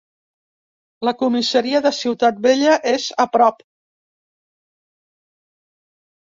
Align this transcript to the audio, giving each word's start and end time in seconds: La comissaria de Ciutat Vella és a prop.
La 1.07 1.11
comissaria 1.17 1.81
de 1.87 1.91
Ciutat 1.97 2.39
Vella 2.45 2.79
és 2.93 3.05
a 3.25 3.27
prop. 3.37 3.61